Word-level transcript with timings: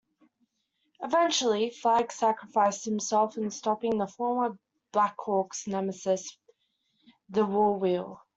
Eventually, 1.01 1.69
Flag 1.69 2.11
sacrificed 2.11 2.85
himself 2.85 3.37
in 3.37 3.51
stopping 3.51 3.99
the 3.99 4.07
former 4.07 4.57
Blackhawks' 4.91 5.67
nemesis, 5.67 6.39
the 7.29 7.45
War 7.45 7.77
Wheel. 7.77 8.19